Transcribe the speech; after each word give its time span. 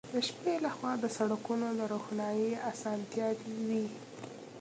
د 0.13 0.15
شپې 0.27 0.53
له 0.65 0.69
خوا 0.75 0.91
د 0.99 1.05
سړکونو 1.17 1.67
د 1.79 1.81
روښنايي 1.93 2.51
اسانتیاوې 2.71 3.57
وې 3.67 3.85